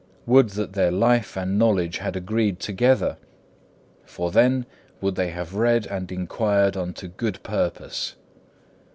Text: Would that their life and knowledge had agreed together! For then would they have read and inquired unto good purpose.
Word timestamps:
Would 0.25 0.49
that 0.57 0.73
their 0.73 0.89
life 0.89 1.37
and 1.37 1.59
knowledge 1.59 1.99
had 1.99 2.15
agreed 2.15 2.59
together! 2.59 3.17
For 4.03 4.31
then 4.31 4.65
would 4.99 5.13
they 5.13 5.29
have 5.29 5.53
read 5.53 5.85
and 5.85 6.11
inquired 6.11 6.75
unto 6.75 7.07
good 7.07 7.43
purpose. 7.43 8.15